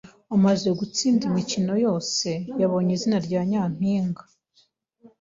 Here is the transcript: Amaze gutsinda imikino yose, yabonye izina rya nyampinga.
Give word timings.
Amaze 0.35 0.67
gutsinda 0.79 1.21
imikino 1.29 1.73
yose, 1.85 2.29
yabonye 2.61 2.91
izina 2.97 3.17
rya 3.25 3.41
nyampinga. 3.49 4.23